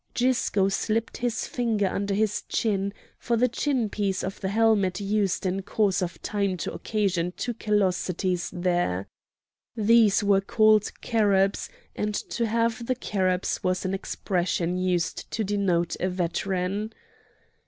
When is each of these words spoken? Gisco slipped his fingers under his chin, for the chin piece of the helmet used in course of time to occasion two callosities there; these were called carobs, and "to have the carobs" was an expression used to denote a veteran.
Gisco 0.15 0.67
slipped 0.67 1.17
his 1.17 1.45
fingers 1.45 1.91
under 1.91 2.15
his 2.15 2.41
chin, 2.49 2.91
for 3.19 3.37
the 3.37 3.47
chin 3.47 3.87
piece 3.87 4.23
of 4.23 4.41
the 4.41 4.47
helmet 4.49 4.99
used 4.99 5.45
in 5.45 5.61
course 5.61 6.01
of 6.01 6.19
time 6.23 6.57
to 6.57 6.73
occasion 6.73 7.33
two 7.37 7.53
callosities 7.53 8.49
there; 8.51 9.07
these 9.75 10.23
were 10.23 10.41
called 10.41 10.91
carobs, 11.03 11.69
and 11.95 12.15
"to 12.15 12.47
have 12.47 12.87
the 12.87 12.95
carobs" 12.95 13.63
was 13.63 13.85
an 13.85 13.93
expression 13.93 14.75
used 14.75 15.29
to 15.29 15.43
denote 15.43 15.95
a 15.99 16.09
veteran. 16.09 16.91